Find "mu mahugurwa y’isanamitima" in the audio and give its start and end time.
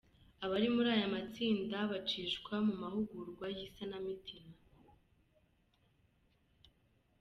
2.67-4.53